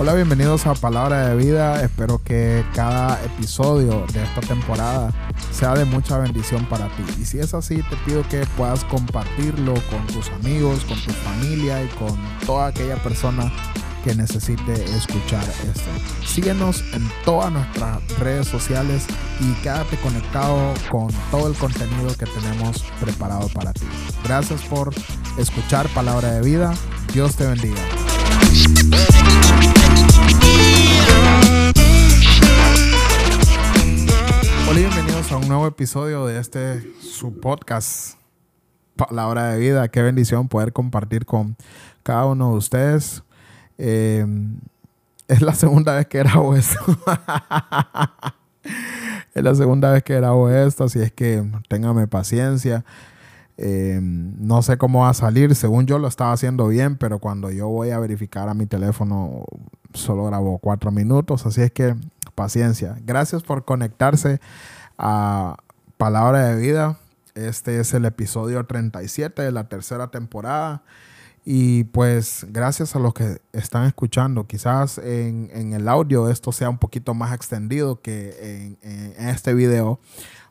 [0.00, 1.82] Hola, bienvenidos a Palabra de Vida.
[1.82, 5.12] Espero que cada episodio de esta temporada
[5.50, 7.02] sea de mucha bendición para ti.
[7.20, 11.82] Y si es así, te pido que puedas compartirlo con tus amigos, con tu familia
[11.82, 12.16] y con
[12.46, 13.52] toda aquella persona
[14.04, 15.90] que necesite escuchar esto.
[16.24, 19.04] Síguenos en todas nuestras redes sociales
[19.40, 23.88] y quédate conectado con todo el contenido que tenemos preparado para ti.
[24.22, 24.94] Gracias por
[25.38, 26.72] escuchar Palabra de Vida.
[27.12, 27.82] Dios te bendiga.
[34.68, 38.18] Hola y bienvenidos a un nuevo episodio de este su podcast
[38.96, 39.88] Palabra de Vida.
[39.88, 41.56] Qué bendición poder compartir con
[42.02, 43.22] cada uno de ustedes.
[43.76, 44.24] Eh,
[45.28, 46.78] es la segunda vez que grabo esto.
[49.34, 52.84] es la segunda vez que grabo esto, así es que téngame paciencia.
[53.60, 55.54] Eh, no sé cómo va a salir.
[55.54, 59.44] Según yo lo estaba haciendo bien, pero cuando yo voy a verificar a mi teléfono
[59.92, 61.44] solo grabó cuatro minutos.
[61.44, 61.96] Así es que
[62.34, 62.96] paciencia.
[63.04, 64.40] Gracias por conectarse
[64.96, 65.56] a
[65.96, 66.98] Palabra de Vida.
[67.34, 70.82] Este es el episodio 37 de la tercera temporada.
[71.44, 76.76] Y pues gracias a los que están escuchando, quizás en, el audio esto sea un
[76.76, 79.98] poquito más extendido que en, en, este video,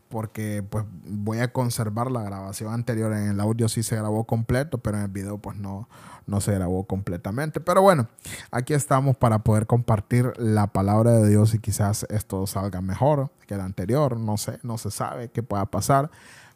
[0.09, 3.13] porque pues voy a conservar la grabación anterior.
[3.13, 5.87] En el audio sí se grabó completo, pero en el video pues no,
[6.25, 7.59] no se grabó completamente.
[7.59, 8.07] Pero bueno,
[8.51, 13.55] aquí estamos para poder compartir la palabra de Dios y quizás esto salga mejor que
[13.55, 14.17] el anterior.
[14.17, 16.09] No sé, no se sabe qué pueda pasar.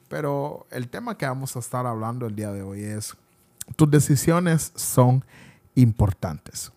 [0.08, 3.16] Pero el tema que vamos a estar hablando el día de hoy es
[3.76, 5.24] tus decisiones son
[5.76, 6.72] importantes.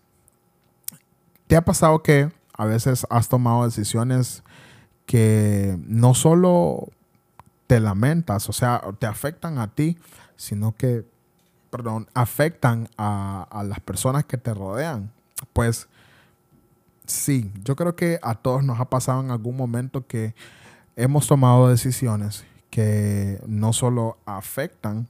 [1.47, 4.43] ¿Te ha pasado que a veces has tomado decisiones
[5.05, 6.89] que no solo
[7.67, 9.97] te lamentas, o sea, te afectan a ti,
[10.35, 11.05] sino que,
[11.69, 15.11] perdón, afectan a, a las personas que te rodean?
[15.53, 15.87] Pues
[17.05, 20.33] sí, yo creo que a todos nos ha pasado en algún momento que
[20.95, 25.07] hemos tomado decisiones que no solo afectan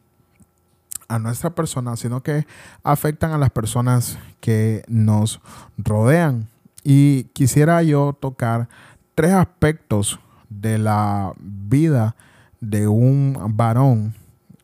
[1.08, 2.46] a nuestra persona, sino que
[2.84, 5.42] afectan a las personas que nos
[5.78, 6.48] rodean.
[6.84, 8.70] Y quisiera yo tocar
[9.16, 12.16] tres aspectos de la vida
[12.60, 14.14] de un varón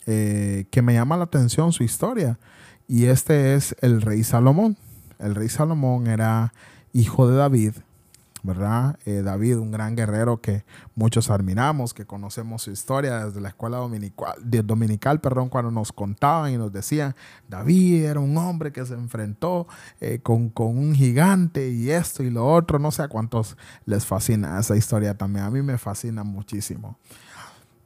[0.06, 2.38] eh, que me llama la atención su historia.
[2.88, 4.78] Y este es el rey Salomón.
[5.20, 6.54] El rey Salomón era
[6.94, 7.74] hijo de David,
[8.44, 8.98] ¿verdad?
[9.06, 10.64] Eh, David, un gran guerrero que
[10.96, 16.72] muchos admiramos, que conocemos su historia desde la escuela dominical, cuando nos contaban y nos
[16.72, 17.16] decían,
[17.48, 19.68] David era un hombre que se enfrentó
[20.00, 24.60] eh, con, un gigante y esto y lo otro, no sé a cuántos les fascina
[24.60, 26.98] esa historia también, a mí me fascina muchísimo.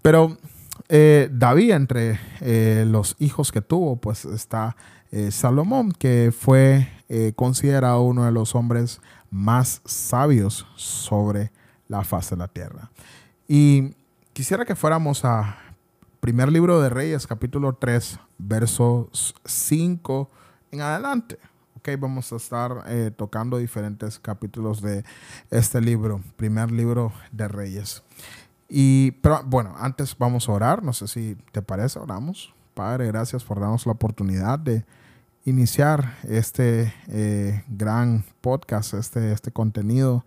[0.02, 0.38] Pero
[0.90, 2.20] eh, David, entre
[2.86, 4.76] los hijos que tuvo, pues está
[5.32, 6.90] Salomón, que fue
[7.36, 9.00] considerado uno de los hombres
[9.30, 11.52] más sabios sobre
[11.88, 12.90] la faz de la tierra.
[13.48, 13.94] Y
[14.34, 15.58] quisiera que fuéramos a
[16.20, 20.30] primer libro de Reyes, capítulo 3, versos 5
[20.72, 21.38] en adelante.
[21.78, 25.04] Ok, vamos a estar eh, tocando diferentes capítulos de
[25.52, 28.02] este libro, primer libro de Reyes.
[28.68, 32.55] Y, pero bueno, antes vamos a orar, no sé si te parece, oramos.
[32.76, 34.86] Padre, gracias por darnos la oportunidad de
[35.46, 40.26] iniciar este eh, gran podcast, este, este contenido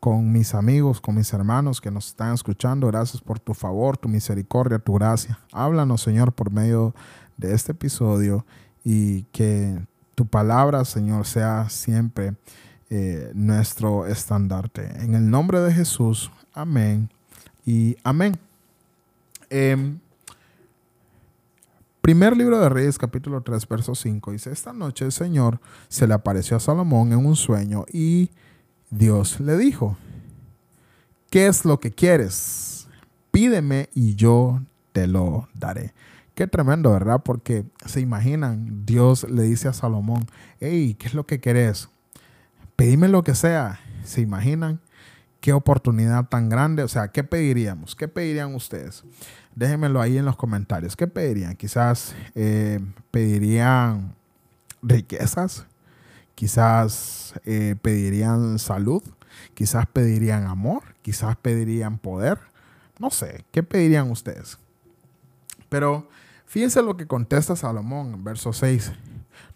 [0.00, 2.86] con mis amigos, con mis hermanos que nos están escuchando.
[2.86, 5.38] Gracias por tu favor, tu misericordia, tu gracia.
[5.52, 6.94] Háblanos, Señor, por medio
[7.36, 8.46] de este episodio
[8.82, 9.78] y que
[10.14, 12.34] tu palabra, Señor, sea siempre
[12.88, 15.02] eh, nuestro estandarte.
[15.02, 17.10] En el nombre de Jesús, amén
[17.66, 18.38] y amén.
[19.50, 19.98] Em,
[22.00, 26.14] Primer libro de Reyes, capítulo 3, verso 5, dice, esta noche el Señor se le
[26.14, 28.30] apareció a Salomón en un sueño y
[28.88, 29.98] Dios le dijo,
[31.28, 32.88] ¿qué es lo que quieres?
[33.30, 34.62] Pídeme y yo
[34.92, 35.92] te lo daré.
[36.34, 37.20] Qué tremendo, ¿verdad?
[37.22, 40.26] Porque se imaginan, Dios le dice a Salomón,
[40.58, 41.90] hey, ¿qué es lo que querés?
[42.76, 43.78] Pedime lo que sea.
[44.04, 44.80] ¿Se imaginan?
[45.40, 46.82] Qué oportunidad tan grande.
[46.82, 47.96] O sea, ¿qué pediríamos?
[47.96, 49.04] ¿Qué pedirían ustedes?
[49.54, 50.96] Déjenmelo ahí en los comentarios.
[50.96, 51.56] ¿Qué pedirían?
[51.56, 54.14] Quizás eh, pedirían
[54.82, 55.66] riquezas,
[56.34, 59.02] quizás eh, pedirían salud,
[59.54, 62.38] quizás pedirían amor, quizás pedirían poder.
[62.98, 64.58] No sé, ¿qué pedirían ustedes?
[65.68, 66.08] Pero
[66.46, 68.92] fíjense lo que contesta Salomón verso 6.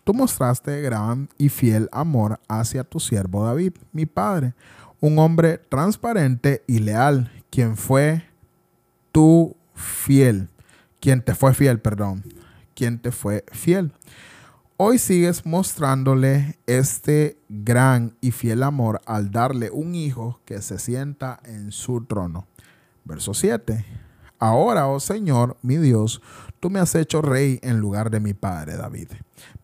[0.04, 4.54] Tú mostraste gran y fiel amor hacia tu siervo David, mi padre,
[5.04, 8.24] un hombre transparente y leal, quien fue
[9.12, 10.48] tu fiel.
[10.98, 12.24] Quien te fue fiel, perdón.
[12.74, 13.92] Quien te fue fiel.
[14.78, 21.38] Hoy sigues mostrándole este gran y fiel amor al darle un hijo que se sienta
[21.44, 22.46] en su trono.
[23.04, 23.84] Verso 7.
[24.38, 26.22] Ahora, oh Señor, mi Dios,
[26.60, 29.08] tú me has hecho rey en lugar de mi padre David.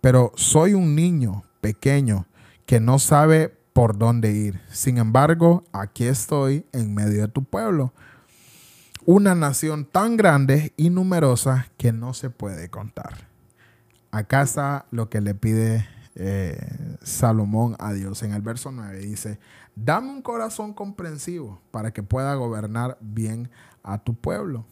[0.03, 2.27] Pero soy un niño pequeño
[2.67, 4.61] que no sabe por dónde ir.
[4.71, 7.93] Sin embargo, aquí estoy en medio de tu pueblo,
[9.07, 13.29] una nación tan grande y numerosa que no se puede contar.
[14.11, 18.23] Acá está lo que le pide eh, Salomón a Dios.
[18.23, 19.39] En el verso 9 dice,
[19.77, 23.51] dame un corazón comprensivo para que pueda gobernar bien
[23.83, 24.67] a tu pueblo.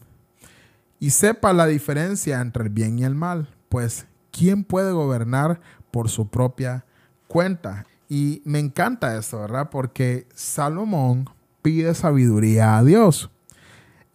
[0.99, 5.61] Y sepa la diferencia entre el bien y el mal, pues ¿quién puede gobernar
[5.91, 6.85] por su propia
[7.27, 7.85] cuenta?
[8.09, 9.69] Y me encanta esto, ¿verdad?
[9.69, 11.29] Porque Salomón
[11.61, 13.29] pide sabiduría a Dios.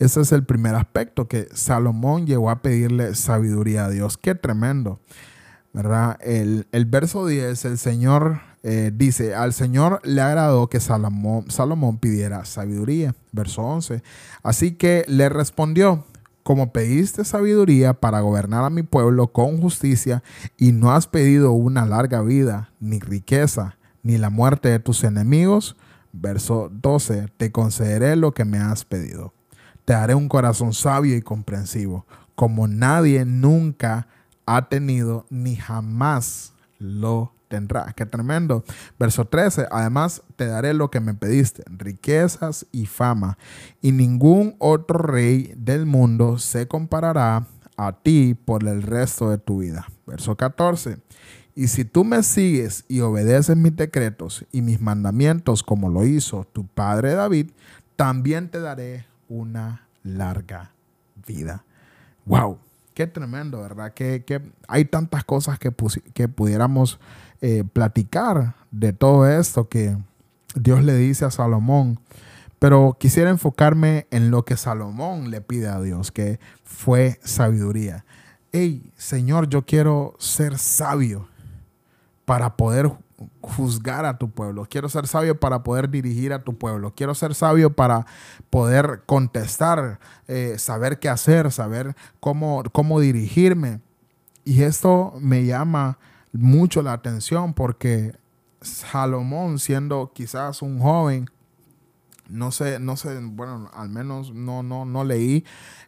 [0.00, 4.18] Ese es el primer aspecto, que Salomón llegó a pedirle sabiduría a Dios.
[4.18, 4.98] Qué tremendo,
[5.72, 6.18] ¿verdad?
[6.20, 12.44] El, verso 10, el Señor eh, dice, al Señor le agradó que Salomón, Salomón pidiera
[12.44, 13.14] sabiduría.
[13.30, 14.02] Verso 11.
[14.42, 16.04] Así que le respondió,
[16.42, 20.24] como pediste sabiduría para gobernar a mi pueblo con justicia
[20.58, 25.76] y no has pedido una larga vida, ni riqueza, ni la muerte de tus enemigos,
[26.12, 29.34] verso 12, te concederé lo que me has pedido.
[29.84, 32.06] Te daré un corazón sabio y comprensivo,
[32.36, 34.06] como nadie nunca
[34.46, 37.92] ha tenido ni jamás lo tendrá.
[37.96, 38.64] Qué tremendo.
[38.98, 39.68] Verso 13.
[39.70, 43.38] Además, te daré lo que me pediste, riquezas y fama.
[43.80, 47.46] Y ningún otro rey del mundo se comparará
[47.76, 49.86] a ti por el resto de tu vida.
[50.06, 50.98] Verso 14.
[51.56, 56.44] Y si tú me sigues y obedeces mis decretos y mis mandamientos como lo hizo
[56.52, 57.50] tu padre David,
[57.96, 60.72] también te daré una larga
[61.26, 61.64] vida.
[62.26, 62.58] ¡Wow!
[62.92, 63.92] Qué tremendo, ¿verdad?
[63.92, 65.72] Que, hay tantas cosas que,
[66.12, 66.98] que pudiéramos
[67.40, 69.96] eh, platicar de todo esto que
[70.54, 72.00] Dios le dice a Salomón.
[72.58, 78.04] Pero quisiera enfocarme en lo que Salomón le pide a Dios, que fue sabiduría.
[78.52, 81.28] Hey, Señor, yo quiero ser sabio
[82.24, 82.92] para poder
[83.40, 84.66] juzgar a tu pueblo.
[84.68, 86.92] Quiero ser sabio para poder dirigir a tu pueblo.
[86.94, 88.06] Quiero ser sabio para
[88.50, 93.80] poder contestar, eh, saber qué hacer, saber cómo, cómo dirigirme.
[94.44, 95.98] Y esto me llama
[96.32, 98.14] mucho la atención porque
[98.60, 101.26] Salomón, siendo quizás un joven,
[102.28, 105.44] no sé, no sé, bueno, al menos no, no, no leí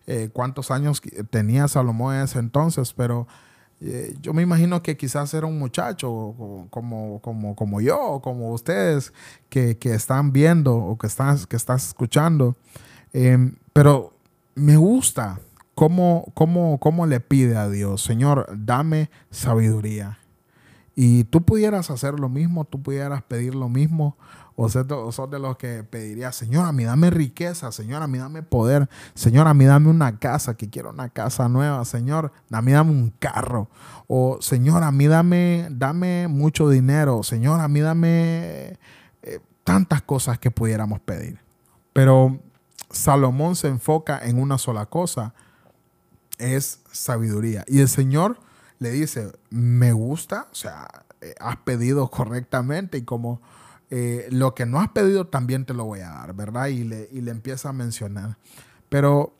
[0.06, 1.00] eh, cuántos años
[1.30, 3.26] tenía Salomón en ese entonces, pero
[3.80, 9.12] eh, yo me imagino que quizás era un muchacho como, como, como yo, como ustedes
[9.48, 12.56] que, están viendo o que están, que estás escuchando.
[13.12, 14.14] Em, pero
[14.54, 15.40] me gusta
[15.74, 20.18] cómo, cómo, cómo le pide a Dios, Señor, dame sabiduría.
[20.94, 24.16] Y tú pudieras hacer lo mismo, tú pudieras pedir lo mismo,
[24.56, 24.68] o
[25.12, 28.88] sos de los que pediría, Señor, a mí dame riqueza, Señor, a mí dame poder,
[29.14, 32.90] Señor, a mí dame una casa, que quiero una casa nueva, Señor, a mí dame
[32.90, 33.68] un carro,
[34.06, 38.78] o Señor, a mí dame, dame mucho dinero, Señor, a mí dame
[39.22, 41.38] eh, tantas cosas que pudiéramos pedir.
[41.92, 42.40] Pero
[42.90, 45.34] Salomón se enfoca en una sola cosa,
[46.38, 47.64] es sabiduría.
[47.66, 48.38] Y el Señor
[48.78, 50.88] le dice, me gusta, o sea,
[51.20, 53.40] eh, has pedido correctamente y como
[53.90, 56.66] eh, lo que no has pedido también te lo voy a dar, ¿verdad?
[56.66, 58.36] Y le, y le empieza a mencionar.
[58.88, 59.34] Pero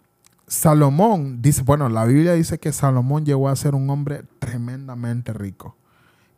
[0.47, 5.77] Salomón dice, bueno, la Biblia dice que Salomón llegó a ser un hombre tremendamente rico.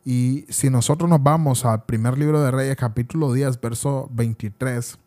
[0.03, 4.97] Y si nosotros nos vamos al primer libro de Reyes, capítulo 10, verso 23,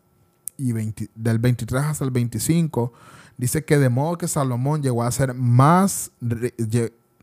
[0.57, 0.71] y
[1.15, 2.93] del 23 hasta el 25,
[3.37, 6.11] dice que de modo que Salomón llegó a ser más,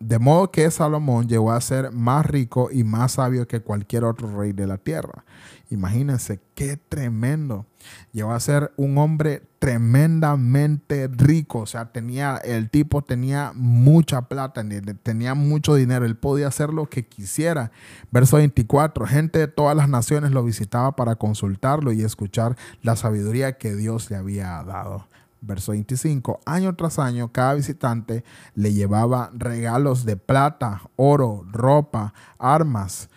[0.01, 4.35] de modo que Salomón llegó a ser más rico y más sabio que cualquier otro
[4.37, 5.25] rey de la tierra.
[5.69, 7.67] Imagínense qué tremendo.
[8.11, 11.61] Llegó a ser un hombre tremendamente rico.
[11.61, 14.65] O sea, tenía, el tipo tenía mucha plata,
[15.03, 16.07] tenía mucho dinero.
[16.07, 17.71] Él podía hacer lo que quisiera.
[18.11, 19.07] Verso 24.
[19.07, 24.11] Gente de todas las naciones lo visitaba para consultarlo y escuchar la sabiduría que Dios
[24.11, 25.07] le había dado
[25.41, 33.09] verso 25, año tras año cada visitante le llevaba regalos de plata, oro, ropa, armas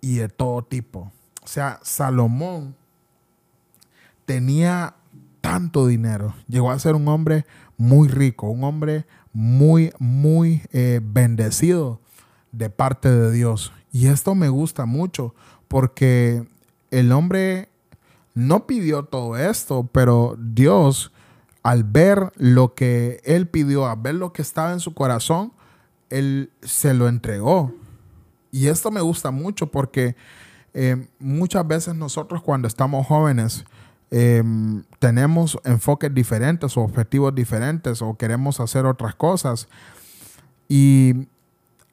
[0.00, 1.12] y de todo tipo.
[1.42, 2.74] O sea, Salomón
[4.26, 4.94] tenía
[5.40, 7.46] tanto dinero, llegó a ser un hombre
[7.76, 12.00] muy rico, un hombre muy, muy eh, bendecido
[12.52, 13.72] de parte de Dios.
[13.92, 15.34] Y esto me gusta mucho
[15.68, 16.46] porque
[16.90, 17.68] el hombre
[18.34, 21.12] no pidió todo esto, pero Dios
[21.62, 25.52] al ver lo que él pidió, al ver lo que estaba en su corazón,
[26.08, 27.72] él se lo entregó.
[28.50, 30.16] Y esto me gusta mucho porque
[30.74, 33.64] eh, muchas veces nosotros cuando estamos jóvenes
[34.10, 39.68] em, tenemos enfoques diferentes o objetivos diferentes o queremos hacer otras cosas.
[40.68, 41.28] Y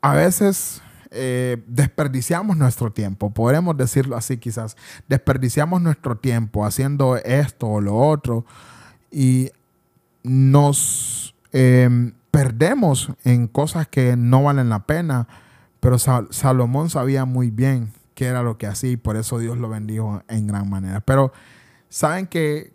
[0.01, 0.81] a veces
[1.11, 7.95] eh, desperdiciamos nuestro tiempo, podremos decirlo así quizás, desperdiciamos nuestro tiempo haciendo esto o lo
[7.95, 8.45] otro
[9.11, 9.51] y
[10.23, 15.27] nos em, perdemos en cosas que no valen la pena,
[15.79, 19.69] pero Salomón sabía muy bien qué era lo que hacía y por eso Dios lo
[19.69, 21.01] bendijo en gran manera.
[21.01, 21.31] Pero
[21.89, 22.73] saben que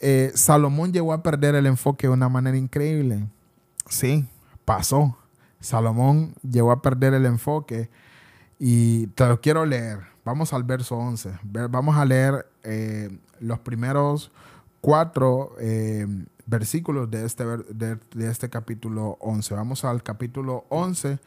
[0.00, 3.26] eh, Salomón llegó a perder el enfoque de una manera increíble.
[3.88, 4.28] Sí,
[4.64, 5.16] pasó.
[5.60, 7.88] Salomón llegó a perder el enfoque
[8.58, 10.00] y te lo quiero leer.
[10.24, 11.38] Vamos al verso 11.
[11.42, 14.30] Vamos a leer eh, los primeros
[14.86, 16.06] cuatro eh,
[16.46, 19.52] versículos de este, de, este capítulo 11.
[19.56, 21.18] Vamos al capítulo 11,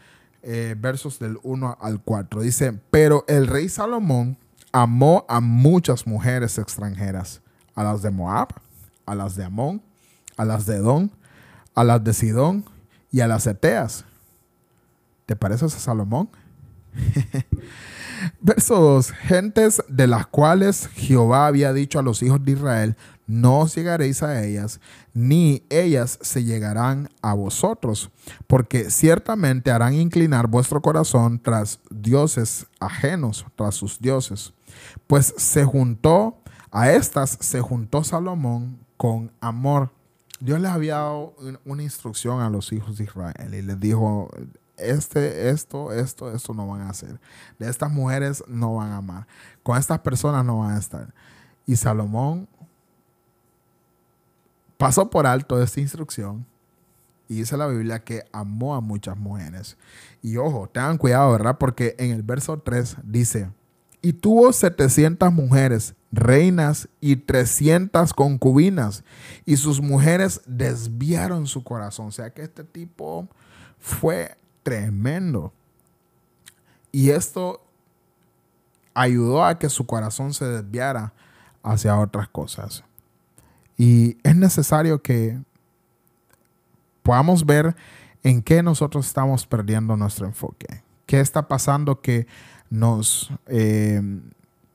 [0.43, 2.39] eh, versos del 1 al 4.
[2.39, 4.37] Dice, pero el rey Salomón
[4.71, 7.41] amó a muchas mujeres extranjeras,
[7.75, 8.47] a las de Moab,
[9.05, 9.81] a las de Amón,
[10.37, 11.09] a las de Edom,
[11.75, 12.63] a las de Sidón
[13.11, 14.05] y a las Eteas.
[15.25, 16.29] ¿Te pareces a Salomón?
[18.41, 19.11] Verso 2.
[19.11, 22.97] Gentes de las cuales Jehová había dicho a los hijos de Israel,
[23.27, 24.79] no os llegaréis a ellas,
[25.13, 28.09] ni ellas se llegarán a vosotros,
[28.47, 34.53] porque ciertamente harán inclinar vuestro corazón tras dioses ajenos, tras sus dioses.
[35.05, 36.39] Pues se juntó,
[36.71, 39.91] a estas se juntó Salomón con amor.
[40.39, 41.35] Dios les había dado
[41.65, 44.31] una instrucción a los hijos de Israel y les dijo,
[44.79, 47.19] este, esto, esto, esto no van a hacer.
[47.57, 49.27] De estas mujeres no van a amar.
[49.63, 51.13] Con estas personas no van a estar.
[51.65, 52.47] Y Salomón
[54.77, 56.45] pasó por alto esta instrucción
[57.29, 59.77] y dice la Biblia que amó a muchas mujeres.
[60.23, 61.57] Y ojo, tengan cuidado, ¿verdad?
[61.59, 63.51] Porque en el verso 3 dice,
[64.01, 69.03] y tuvo 700 mujeres, reinas y 300 concubinas,
[69.45, 72.07] y sus mujeres desviaron su corazón.
[72.07, 73.27] O sea que este tipo
[73.77, 74.35] fue
[74.69, 75.51] tremendo.
[76.91, 77.59] Y esto
[78.93, 81.11] ayudó a que su corazón se desviara
[81.63, 82.83] hacia otras cosas.
[83.77, 85.39] Y es necesario que
[87.01, 87.75] podamos ver
[88.23, 90.83] en qué nosotros estamos perdiendo nuestro enfoque.
[91.07, 92.27] ¿Qué está pasando que
[92.69, 94.01] nos, eh,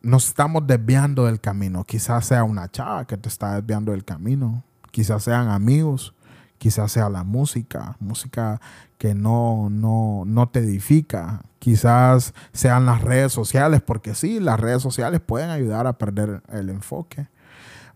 [0.03, 1.85] nos estamos desviando del camino?
[1.85, 4.65] Quizás sea una chava que te está desviando del camino.
[4.91, 6.15] Quizás sean amigos.
[6.59, 8.61] Quizás sea la música, música
[8.99, 11.43] que no, no, no te edifica.
[11.59, 16.71] Quizás sean las redes sociales, porque sí, las redes sociales pueden ayudar a perder el
[16.71, 17.27] enfoque.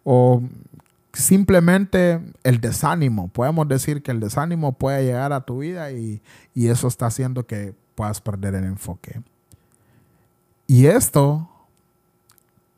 [0.04, 0.42] O
[1.12, 3.28] simplemente el desánimo.
[3.28, 6.22] Podemos decir que el desánimo puede llegar a tu vida y,
[6.54, 9.20] eso está haciendo que puedas perder el enfoque.
[10.66, 11.48] Y esto,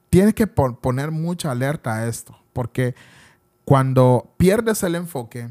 [0.09, 2.95] tienes que poner mucha alerta a esto, porque
[3.65, 5.51] cuando pierdes el enfoque,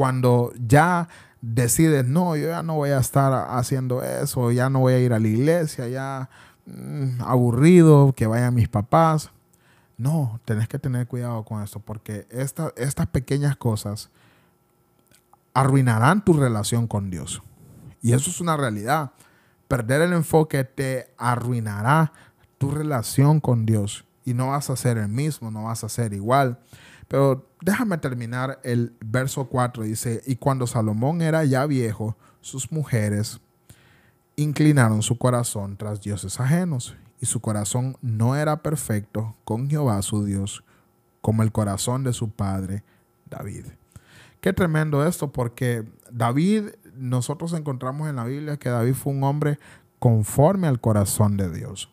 [0.00, 1.08] cuando ya
[1.42, 5.12] decides, no, yo ya no voy a estar haciendo eso, ya no voy a ir
[5.12, 6.30] a la iglesia, ya
[6.64, 9.30] mm, aburrido, que vayan mis papás,
[9.98, 14.08] no, tenés que tener cuidado con esto porque estas pequeñas cosas
[15.52, 17.42] arruinarán tu relación con Dios.
[18.00, 19.10] Y eso es una realidad.
[19.68, 22.14] Perder el enfoque te arruinará
[22.56, 26.14] tu relación con Dios y no vas a ser el mismo, no vas a ser
[26.14, 26.58] igual.
[27.10, 29.82] Pero déjame terminar el verso 4.
[29.82, 33.40] Dice, y cuando Salomón era ya viejo, sus mujeres
[34.36, 40.24] inclinaron su corazón tras dioses ajenos y su corazón no era perfecto con Jehová su
[40.24, 40.62] Dios,
[41.20, 42.84] como el corazón de su padre
[43.28, 43.66] David.
[44.40, 49.58] Qué tremendo esto, porque David, nosotros encontramos en la Biblia que David fue un hombre
[49.98, 51.92] conforme al corazón de Dios.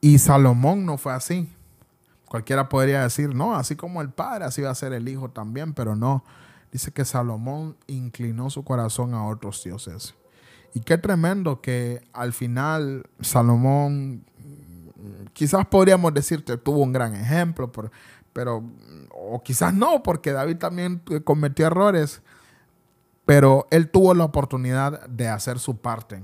[0.00, 1.48] Y Salomón no fue así.
[2.36, 5.72] Cualquiera podría decir, no, así como el padre, así va a ser el hijo también,
[5.72, 6.22] pero no.
[6.70, 10.14] Dice que Salomón inclinó su corazón a otros dioses.
[10.74, 14.26] Y qué tremendo que al final Salomón,
[15.32, 17.72] quizás podríamos decir que tuvo un gran ejemplo,
[18.34, 18.62] pero,
[19.12, 22.20] o quizás no, porque David también cometió errores,
[23.24, 26.22] pero él tuvo la oportunidad de hacer su parte.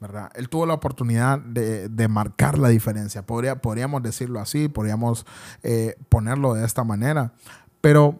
[0.00, 0.30] ¿Verdad?
[0.34, 3.24] Él tuvo la oportunidad de, marcar la diferencia.
[3.24, 5.26] Podría, podríamos decirlo así, podríamos
[5.62, 7.32] eh, ponerlo de esta manera,
[7.80, 8.18] pero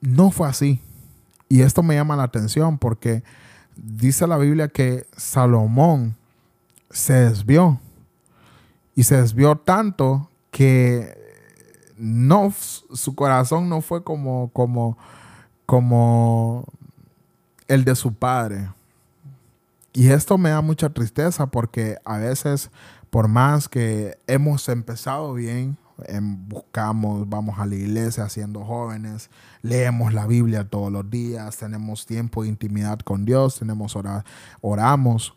[0.00, 0.80] no fue así.
[1.48, 3.22] Y esto me llama la atención porque
[3.76, 6.16] dice la Biblia que Salomón
[6.90, 7.80] se desvió.
[8.94, 11.16] Y se desvió tanto que
[11.96, 14.98] no, su corazón no fue como, como,
[15.66, 16.64] como
[17.68, 18.68] el de su padre.
[19.92, 22.70] Y esto me da mucha tristeza porque a veces,
[23.10, 29.30] por más que hemos empezado bien, em, buscamos, vamos a la iglesia siendo jóvenes,
[29.62, 33.96] leemos la Biblia todos los días, tenemos tiempo de intimidad con Dios, tenemos
[34.60, 35.34] oramos,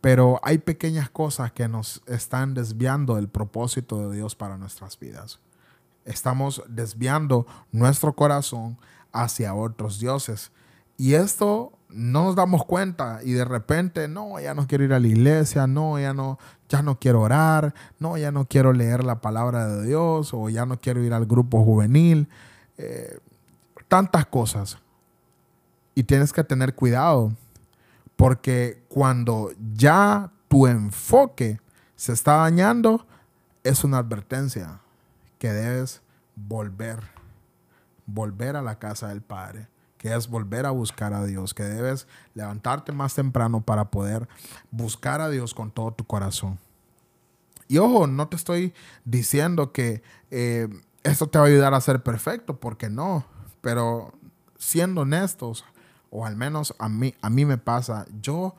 [0.00, 5.40] pero hay pequeñas cosas que nos están desviando del propósito de Dios para nuestras vidas.
[6.04, 8.78] Estamos desviando nuestro corazón
[9.12, 10.50] hacia otros dioses.
[10.96, 14.98] Y esto no nos damos cuenta y de repente, no, ya no quiero ir a
[14.98, 19.20] la iglesia, no, ya no, ya no quiero orar, no, ya no quiero leer la
[19.20, 22.28] palabra de Dios o ya no quiero ir al grupo juvenil.
[22.78, 23.18] Eh,
[23.86, 24.78] tantas cosas.
[25.94, 27.32] Y tienes que tener cuidado
[28.16, 31.60] porque cuando ya tu enfoque
[31.94, 33.06] se está dañando,
[33.62, 34.80] es una advertencia
[35.38, 36.02] que debes
[36.34, 36.98] volver,
[38.06, 39.68] volver a la casa del Padre
[40.04, 44.28] que es volver a buscar a Dios, que debes levantarte más temprano para poder
[44.70, 46.58] buscar a Dios con todo tu corazón.
[47.68, 48.74] Y ojo, no te estoy
[49.06, 50.68] diciendo que eh,
[51.04, 53.24] esto te va a ayudar a ser perfecto, porque no,
[53.62, 54.12] pero
[54.58, 55.64] siendo honestos,
[56.10, 58.54] o al menos a mí, a mí me pasa, yo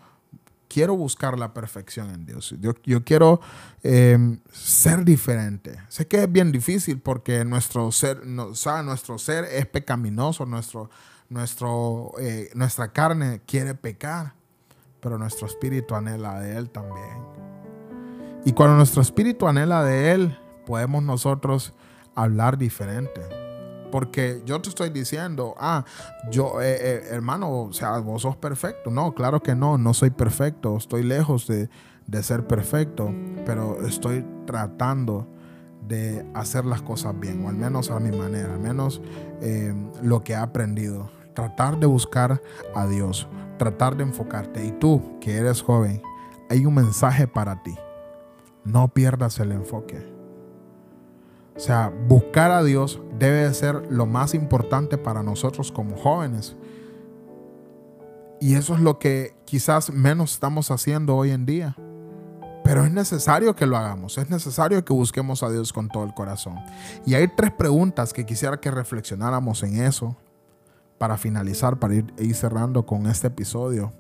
[0.68, 2.56] quiero buscar la perfección en Dios.
[2.60, 3.40] Yo, quiero
[3.84, 5.80] em, ser diferente.
[5.90, 8.52] Sé que es bien difícil porque nuestro ser, no,
[8.84, 10.90] nuestro ser es pecaminoso, nuestro,
[11.30, 14.34] nuestro, eh, nuestra carne quiere pecar,
[15.00, 17.24] pero nuestro espíritu anhela de Él también.
[18.46, 21.74] Y cuando nuestro espíritu anhela de Él, podemos nosotros
[22.16, 23.22] hablar diferente.
[23.92, 25.86] Porque yo te estoy diciendo, ah,
[26.30, 28.90] yo, eh, eh, hermano, o sea, vos sos perfecto.
[28.90, 30.76] No, claro que no, no soy perfecto.
[30.78, 31.70] Estoy lejos de,
[32.08, 33.14] de ser perfecto,
[33.46, 35.28] pero estoy tratando
[35.88, 39.02] de hacer las cosas bien, o al menos a mi manera, al menos
[40.02, 42.42] lo que he aprendido tratar de buscar
[42.74, 43.28] a Dios,
[43.58, 44.66] tratar de enfocarte.
[44.66, 46.02] Y tú, que eres joven,
[46.50, 47.76] hay un mensaje para ti.
[48.64, 50.12] No pierdas el enfoque.
[51.56, 56.56] O sea, buscar a Dios debe ser lo más importante para nosotros como jóvenes.
[58.42, 61.76] Y eso es lo que quizás menos estamos haciendo hoy en día.
[62.66, 66.16] Pero es necesario que lo hagamos, es necesario que busquemos a Dios con todo el
[66.16, 66.56] corazón.
[67.06, 70.18] Y hay tres preguntas que quisiera que reflexionáramos en eso
[70.98, 73.94] para finalizar, para ir, cerrando con este episodio.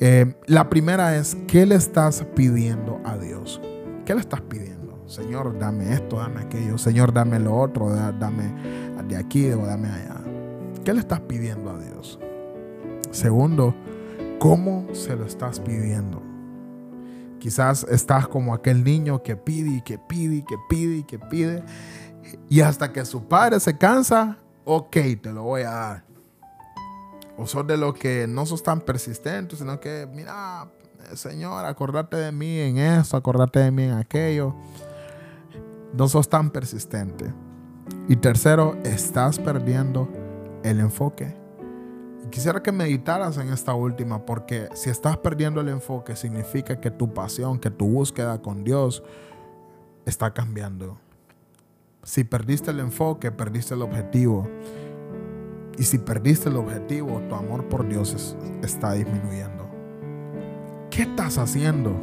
[0.00, 3.60] Eh, la primera es, ¿qué le estás pidiendo a Dios?
[4.04, 5.04] ¿Qué le estás pidiendo?
[5.06, 6.76] Señor, dame esto, dame aquello.
[6.78, 8.52] Señor, dame lo otro, dame
[9.06, 10.20] de aquí o dame allá.
[10.84, 12.18] ¿Qué le estás pidiendo a Dios?
[13.12, 13.72] Segundo,
[14.40, 16.26] ¿cómo se lo estás pidiendo?
[17.46, 21.16] Quizás estás como aquel niño que pide y que pide y que pide y que
[21.20, 21.62] pide.
[22.48, 26.04] Y hasta que su padre se cansa, ok, te lo voy a dar.
[27.38, 30.68] O sos de los que no sos tan persistentes, sino que, mira,
[31.14, 34.52] Señor, acordate de mí en esto, acordate de mí en aquello.
[35.92, 37.32] No sos tan persistente.
[38.08, 40.08] Y tercero, estás perdiendo
[40.64, 41.45] el enfoque.
[42.30, 47.14] Quisiera que meditaras en esta última, porque si estás perdiendo el enfoque, significa que tu
[47.14, 49.02] pasión, que tu búsqueda con Dios
[50.04, 50.98] está cambiando.
[52.02, 54.48] Si perdiste el enfoque, perdiste el objetivo.
[55.78, 59.68] Y si perdiste el objetivo, tu amor por Dios está disminuyendo.
[60.90, 61.94] ¿Qué estás haciendo?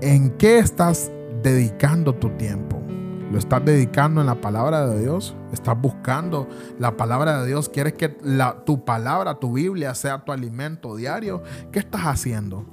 [0.00, 1.10] ¿En qué estás
[1.42, 2.80] dedicando tu tiempo?
[3.32, 5.34] ¿Lo estás dedicando en la palabra de Dios?
[5.52, 7.70] ¿Estás buscando la palabra de Dios?
[7.70, 8.10] ¿Quieres que
[8.66, 11.42] tu palabra, tu Biblia, sea tu alimento diario?
[11.72, 12.66] ¿Qué estás haciendo?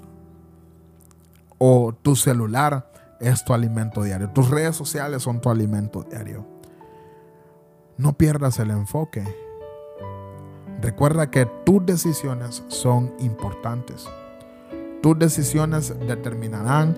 [1.58, 4.30] ¿O tu celular es tu alimento diario.
[4.30, 6.45] Tus redes sociales son tu alimento diario.
[7.98, 9.24] No pierdas el enfoque.
[10.82, 14.08] Recuerda que tus decisiones son importantes.
[15.02, 16.95] Tus decisiones determinarán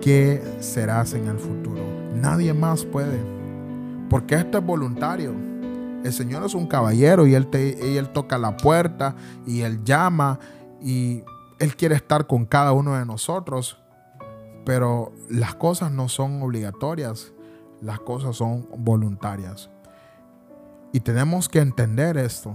[0.00, 1.89] qué serás en el futuro.
[2.14, 3.18] Nadie más puede.
[4.08, 5.34] Porque esto es voluntario.
[6.04, 9.14] El Señor es un caballero y él, te, toca la puerta
[9.46, 10.38] y Él llama
[10.80, 11.22] y
[11.58, 13.80] Él quiere estar con cada uno de nosotros
[14.64, 17.32] pero las cosas no son obligatorias,
[17.80, 19.70] las cosas son voluntarias.
[20.92, 22.54] Y tenemos que entender esto,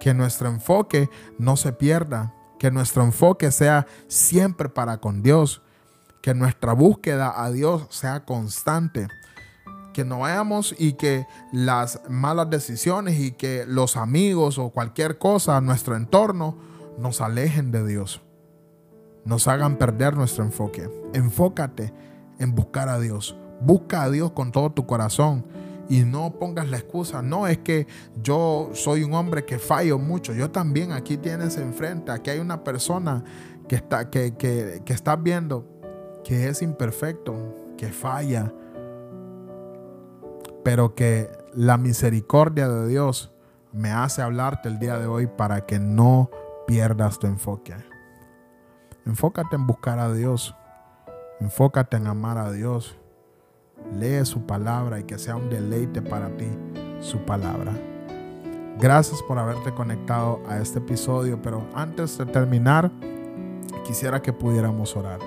[0.00, 1.08] que nuestro enfoque
[1.38, 5.61] no se pierda, que nuestro enfoque sea siempre para con Dios,
[6.22, 9.08] que nuestra búsqueda a Dios sea constante,
[9.92, 15.60] que no vayamos y que las malas decisiones y que los amigos o cualquier cosa,
[15.60, 16.56] nuestro entorno,
[16.98, 18.22] nos alejen de Dios
[19.24, 20.88] nos hagan perder nuestro enfoque.
[21.14, 21.92] Enfócate
[22.38, 23.36] en buscar a Dios.
[23.60, 25.46] Busca a Dios con todo tu corazón
[25.88, 27.86] Y no pongas la excusa, no es que
[28.20, 30.32] yo soy un hombre que fallo mucho.
[30.32, 33.22] Yo también, aquí tienes enfrente, aquí hay una persona
[33.68, 35.68] que está, que, que, que estás viendo
[36.24, 37.34] que es imperfecto,
[37.76, 38.52] que falla,
[40.64, 43.32] pero que la misericordia de Dios
[43.72, 46.30] me hace hablarte el día de hoy para que no
[46.66, 47.74] pierdas tu enfoque.
[49.06, 50.54] Enfócate en buscar a Dios.
[51.40, 52.96] Enfócate en amar a Dios.
[53.98, 56.48] Lee su palabra y que sea un deleite para ti
[57.00, 57.72] su palabra.
[58.78, 62.90] Gracias por haberte conectado a este episodio, pero antes de terminar,
[63.84, 65.18] quisiera que pudiéramos orar.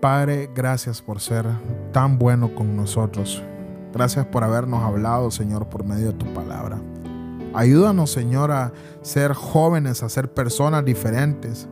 [0.00, 1.44] Padre, gracias por ser
[1.92, 3.42] tan bueno con nosotros.
[3.92, 6.80] Gracias por habernos hablado, Señor, por medio de tu palabra.
[7.52, 11.68] Ayúdanos, Señor, a ser jóvenes, a ser personas diferentes,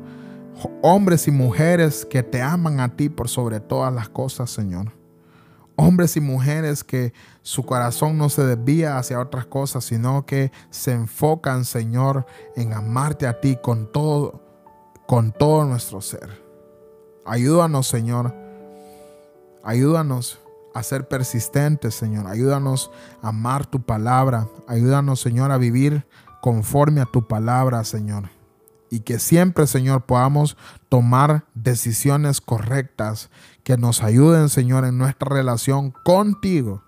[0.83, 4.93] hombres y mujeres que te aman a ti por sobre todas las cosas, Señor.
[5.77, 10.93] Hombres y mujeres que su corazón no se desvía hacia otras cosas, sino que se
[10.93, 14.43] enfocan, Señor, en amarte a ti con todo,
[15.07, 16.48] con todo nuestro ser.
[17.29, 18.35] Ayúdanos, Señor.
[19.63, 20.41] Ayúdanos
[20.75, 22.27] a ser persistentes, Señor.
[22.27, 24.49] Ayúdanos a amar tu palabra.
[24.67, 26.07] Ayúdanos, Señor, a vivir
[26.41, 28.31] conforme a tu palabra, Señor.
[28.91, 30.57] Y que siempre, Señor, podamos
[30.89, 33.29] tomar decisiones correctas
[33.63, 36.83] que nos ayuden, Señor, en nuestra relación contigo.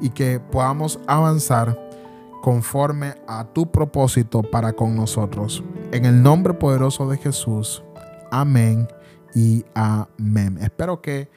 [0.00, 1.78] Y que podamos avanzar
[2.42, 5.62] conforme a tu propósito para con nosotros.
[5.92, 7.82] En el nombre poderoso de Jesús.
[8.30, 8.88] Amén
[9.34, 10.58] y amén.
[10.60, 11.28] Espero que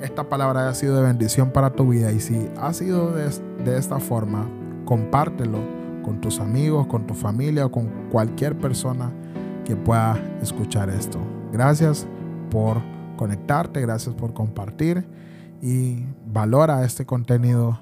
[0.00, 3.28] esta palabra haya sido de bendición para tu vida y si ha sido de,
[3.64, 4.48] de esta forma,
[4.84, 5.58] compártelo
[6.02, 9.12] con tus amigos, con tu familia o con cualquier persona
[9.64, 11.18] que pueda escuchar esto.
[11.52, 12.06] Gracias
[12.50, 12.78] por
[13.16, 15.06] conectarte, gracias por compartir
[15.60, 17.78] y valora este contenido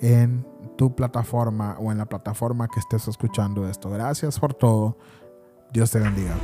[0.00, 0.44] en
[0.76, 3.88] tu plataforma o en la plataforma que estés escuchando esto.
[3.90, 4.96] Gracias por todo.
[5.72, 6.34] Dios te bendiga.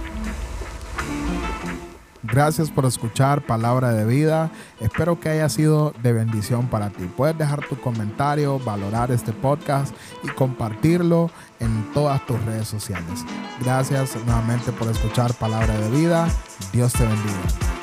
[2.31, 4.51] Gracias por escuchar Palabra de Vida.
[4.81, 7.11] Espero que haya sido de bendición para ti.
[7.17, 13.25] Puedes dejar tu comentario, valorar este podcast y compartirlo en todas tus redes sociales.
[13.61, 16.29] Gracias nuevamente por escuchar Palabra de Vida.
[16.73, 17.78] Dios te bendiga.